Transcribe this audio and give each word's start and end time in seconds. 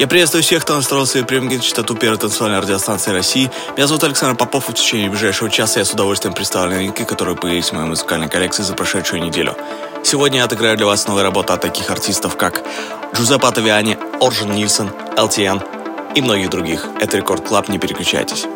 Я 0.00 0.06
приветствую 0.06 0.42
всех, 0.42 0.62
кто 0.62 0.76
настроил 0.76 1.04
свои 1.04 1.24
приемники 1.24 1.62
частоту 1.62 1.94
первой 1.94 2.16
танцевальной 2.16 2.60
радиостанции 2.60 3.10
России. 3.10 3.50
Меня 3.76 3.86
зовут 3.86 4.02
Александр 4.02 4.34
Попов, 4.34 4.70
и 4.70 4.72
в 4.72 4.74
течение 4.74 5.10
ближайшего 5.10 5.50
часа 5.50 5.80
я 5.80 5.84
с 5.84 5.92
удовольствием 5.92 6.32
представлю 6.32 6.76
новинки, 6.76 7.04
которые 7.04 7.36
появились 7.36 7.68
в 7.68 7.72
моей 7.74 7.86
музыкальной 7.86 8.30
коллекции 8.30 8.62
за 8.62 8.72
прошедшую 8.72 9.22
неделю. 9.22 9.54
Сегодня 10.02 10.38
я 10.38 10.44
отыграю 10.46 10.78
для 10.78 10.86
вас 10.86 11.06
новые 11.06 11.22
работы 11.22 11.52
от 11.52 11.60
таких 11.60 11.90
артистов, 11.90 12.38
как 12.38 12.62
Джузеппе 13.14 13.46
Атавиани, 13.46 13.98
Оржен 14.22 14.52
Нильсон, 14.52 14.88
LTN 15.18 16.14
и 16.14 16.22
многих 16.22 16.48
других. 16.48 16.86
Это 16.98 17.18
Рекорд 17.18 17.46
Клаб, 17.46 17.68
не 17.68 17.78
переключайтесь. 17.78 18.46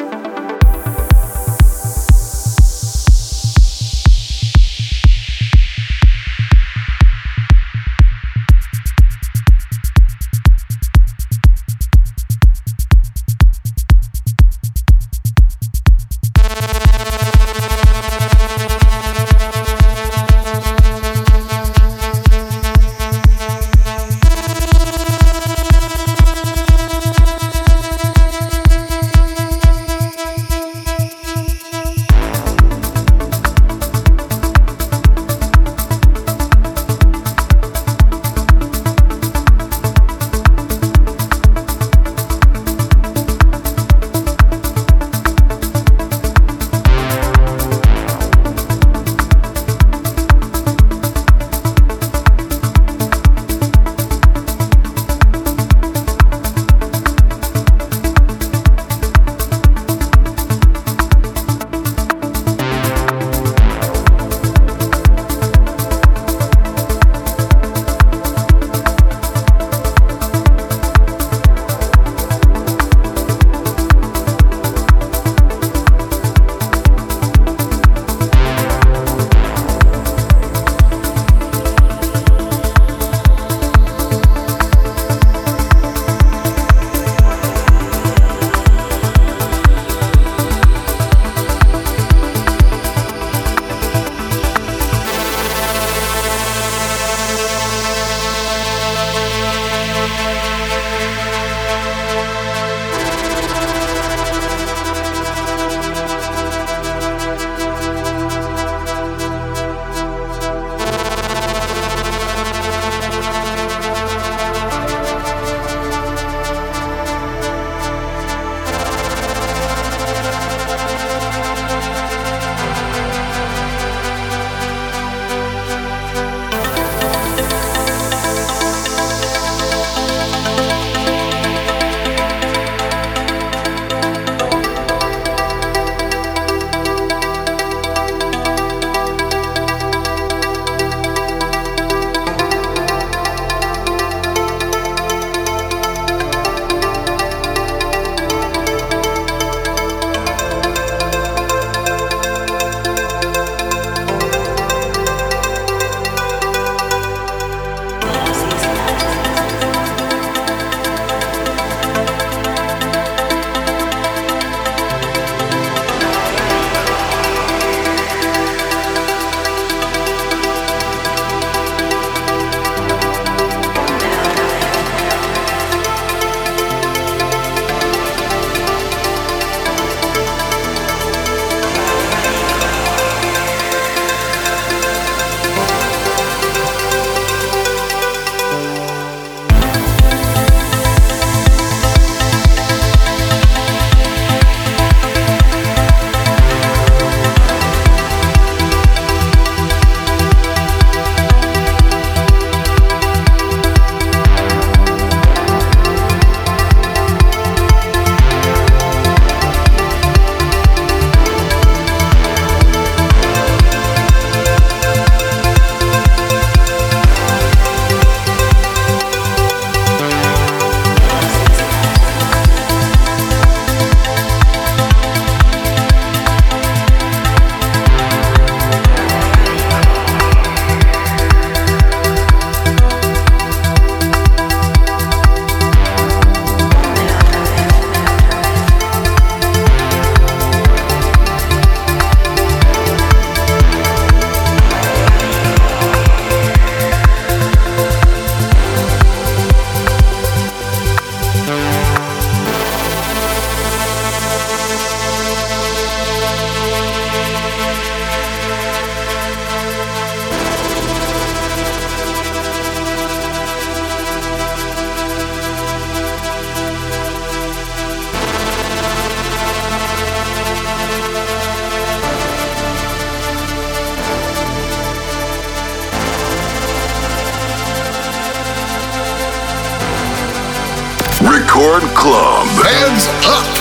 Club. 281.80 282.46
Hands 282.62 283.08
up! 283.26 283.53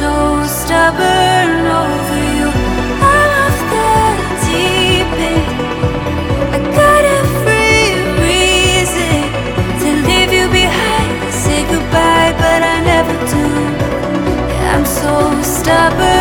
so 0.00 0.42
stubborn 0.46 1.66
over 1.80 2.20
you. 2.38 2.48
I'm 3.14 3.30
off 3.44 3.58
the 3.72 3.92
deep 4.46 5.12
end. 5.28 5.48
I 6.54 6.58
got 6.78 7.02
every 7.20 7.82
reason 8.24 9.20
to 9.82 9.88
leave 10.08 10.32
you 10.38 10.46
behind, 10.48 11.12
say 11.42 11.60
goodbye, 11.72 12.32
but 12.42 12.60
I 12.74 12.76
never 12.92 13.14
do. 13.34 13.46
I'm 14.72 14.86
so 14.86 15.42
stubborn. 15.42 16.19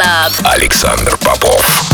Club. 0.00 0.32
Александр 0.44 1.18
Попов. 1.18 1.89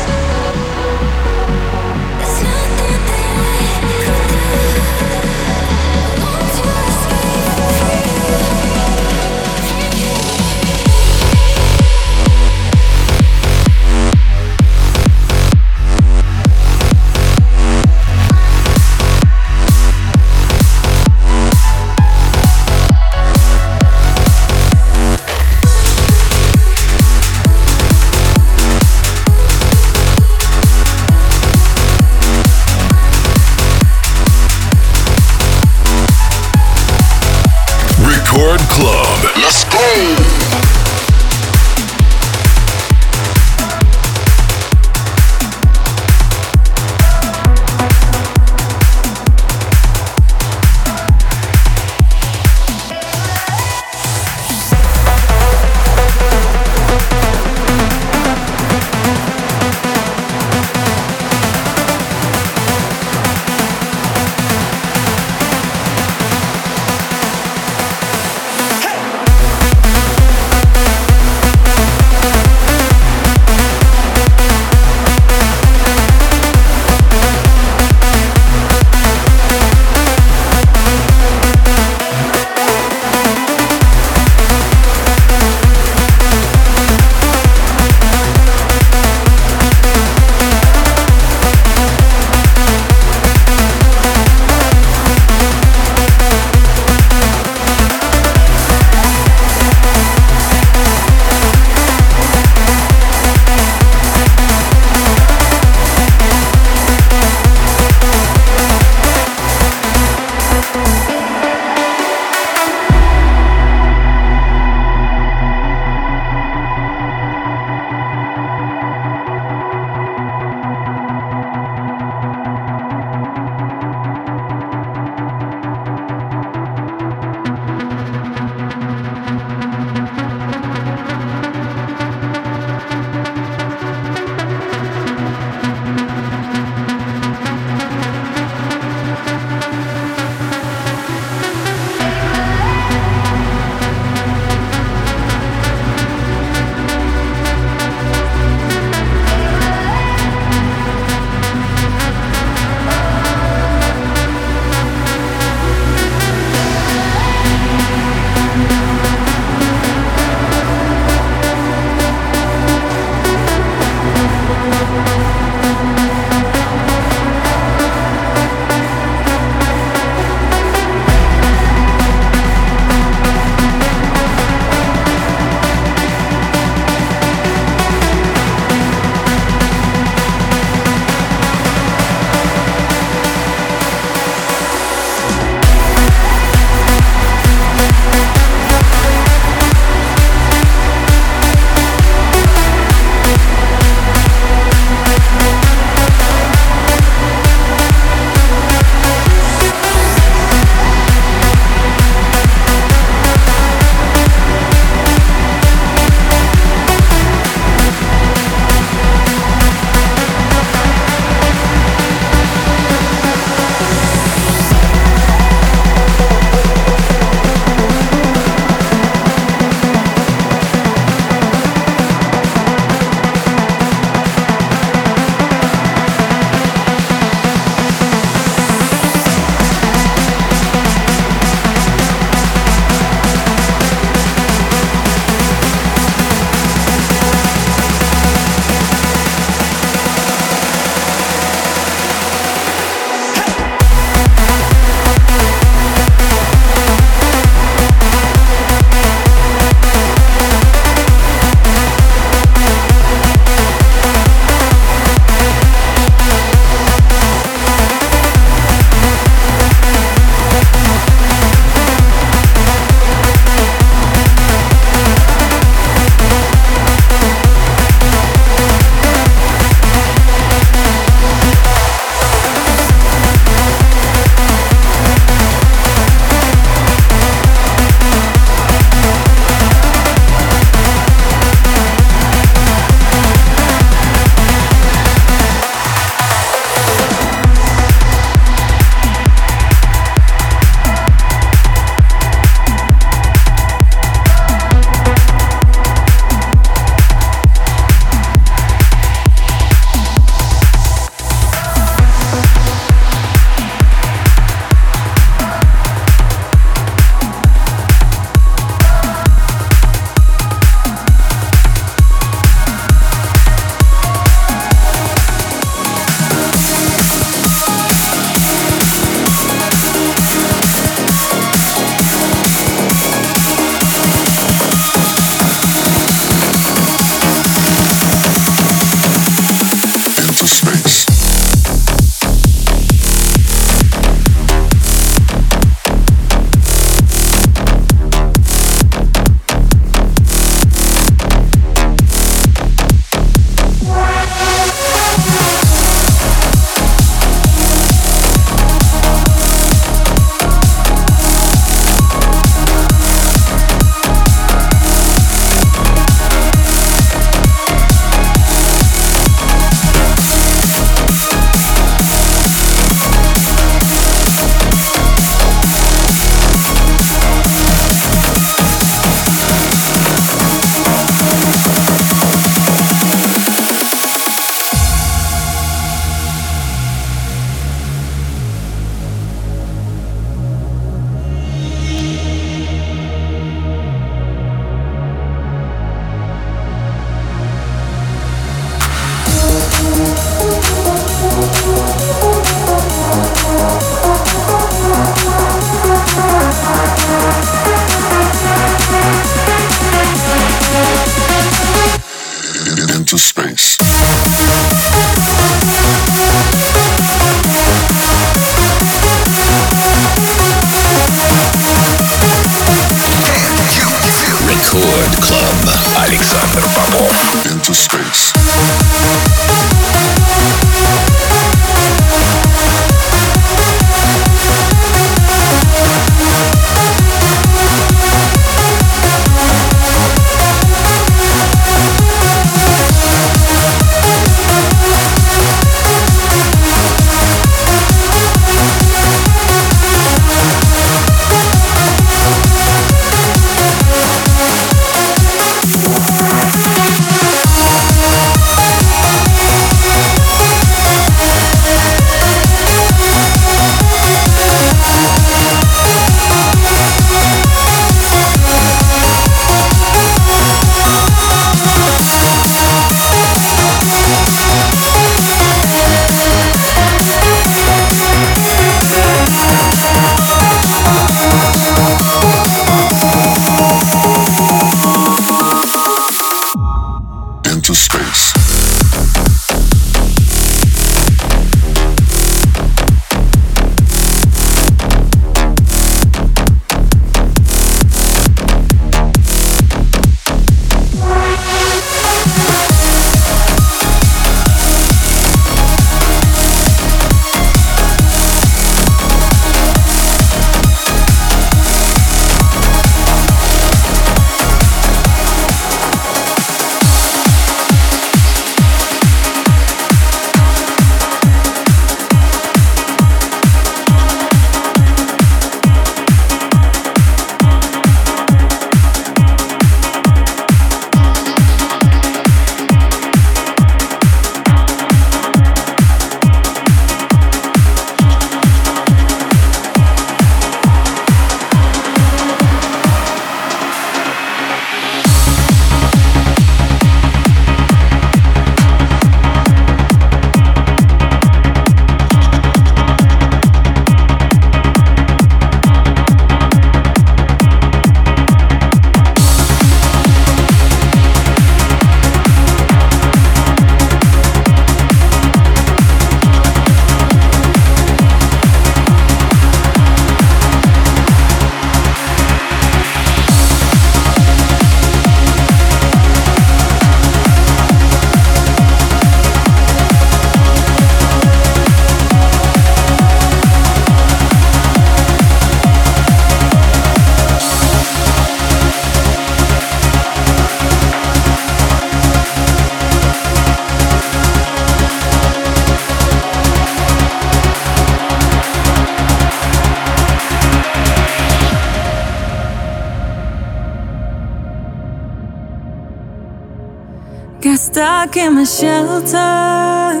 Shelter. 598.46 600.00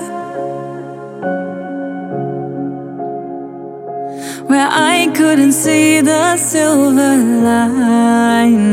Where 4.46 4.68
I 4.70 5.10
couldn't 5.14 5.52
see 5.52 6.00
the 6.00 6.36
silver 6.36 7.16
linings, 7.48 8.64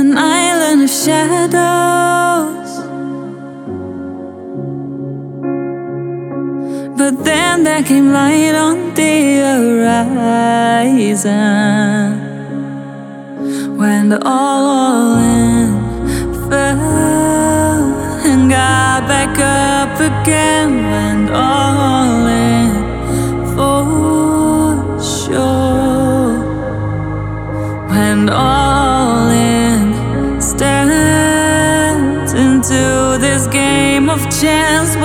an 0.00 0.16
island 0.16 0.82
of 0.82 0.90
shadows. 0.90 2.72
But 6.98 7.24
then 7.24 7.64
there 7.64 7.82
came 7.82 8.12
light 8.12 8.54
on 8.54 8.94
the 8.94 9.40
horizon 10.18 11.75
again, 20.26 20.72
went 20.90 21.30
all 21.30 22.26
in 22.26 22.74
for 23.54 24.98
sure. 25.00 26.34
Went 27.88 28.30
all 28.30 29.28
in, 29.30 30.40
stepped 30.40 32.34
into 32.34 33.18
this 33.20 33.46
game 33.46 34.10
of 34.10 34.20
chance, 34.40 34.95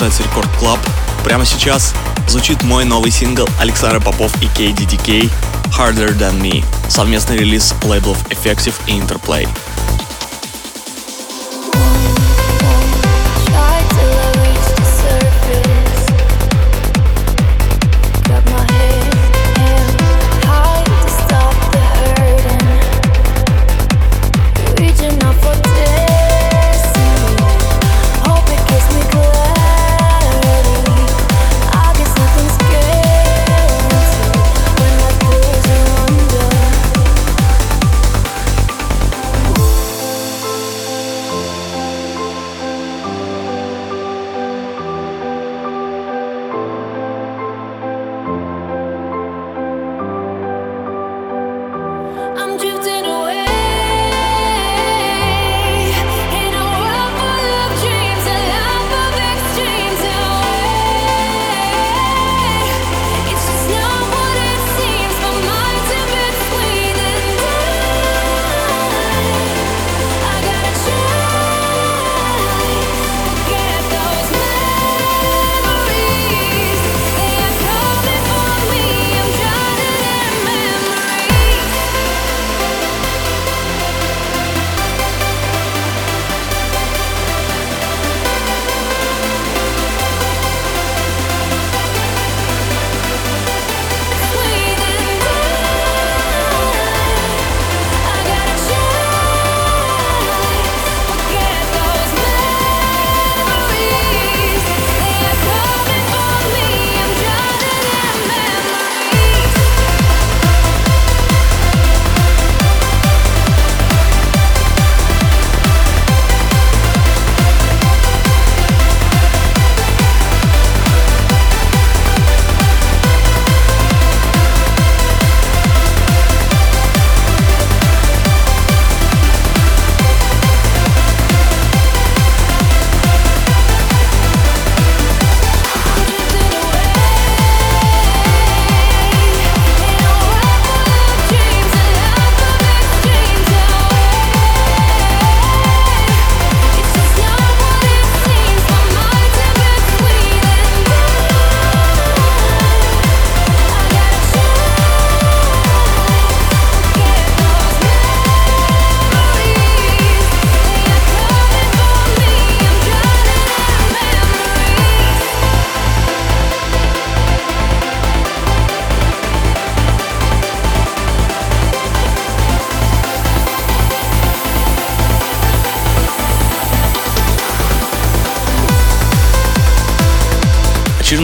продолжается 0.00 0.22
Рекорд 0.22 0.48
Клаб. 0.58 0.80
Прямо 1.24 1.44
сейчас 1.44 1.92
звучит 2.26 2.62
мой 2.62 2.86
новый 2.86 3.10
сингл 3.10 3.46
Александр 3.60 4.00
Попов 4.02 4.32
и 4.42 4.46
KDDK 4.46 5.30
Harder 5.76 6.16
Than 6.16 6.40
Me. 6.40 6.64
Совместный 6.88 7.36
релиз 7.36 7.74
лейблов 7.82 8.16
Effective 8.30 8.74
и 8.86 8.92
Interplay. 8.92 9.46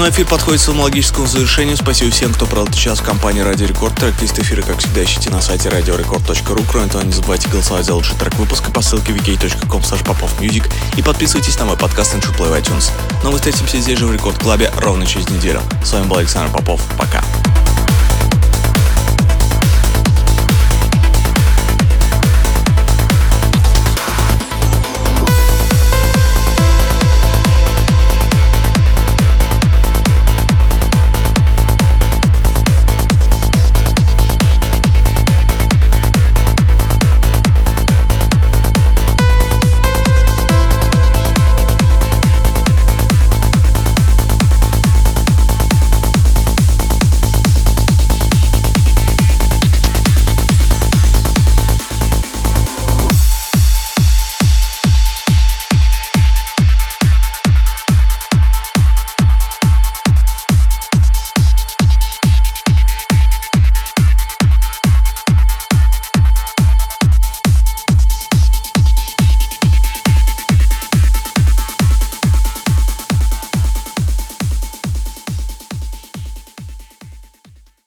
Очередной 0.06 0.22
эфир 0.22 0.30
подходит 0.30 0.60
к 0.60 0.64
своему 0.64 0.82
логическому 0.84 1.26
завершению. 1.26 1.76
Спасибо 1.76 2.12
всем, 2.12 2.32
кто 2.32 2.46
провел 2.46 2.66
этот 2.66 2.76
час 2.76 3.00
в 3.00 3.02
компании 3.02 3.40
Радио 3.40 3.66
Рекорд. 3.66 3.96
Трек-лист 3.96 4.38
эфира, 4.38 4.62
как 4.62 4.78
всегда, 4.78 5.02
ищите 5.02 5.30
на 5.30 5.42
сайте 5.42 5.68
radiorecord.ru. 5.68 6.64
Кроме 6.70 6.88
того, 6.88 7.02
не 7.02 7.10
забывайте 7.10 7.48
голосовать 7.48 7.84
за 7.84 7.94
лучший 7.94 8.16
трек 8.16 8.32
выпуска 8.36 8.70
по 8.70 8.82
ссылке 8.82 9.12
wiki.com 9.12 9.80
popofmusic 9.80 10.70
и 10.96 11.02
подписывайтесь 11.02 11.58
на 11.58 11.64
мой 11.64 11.76
подкаст 11.76 12.14
и 12.14 12.18
Play 12.18 12.48
в 12.48 12.54
iTunes. 12.54 12.92
Но 13.24 13.32
мы 13.32 13.38
встретимся 13.38 13.80
здесь 13.80 13.98
же 13.98 14.06
в 14.06 14.12
Рекорд 14.12 14.38
Клабе 14.38 14.70
ровно 14.76 15.06
через 15.06 15.28
неделю. 15.28 15.60
С 15.84 15.92
вами 15.92 16.06
был 16.06 16.18
Александр 16.18 16.52
Попов. 16.52 16.80
Пока. 16.96 17.24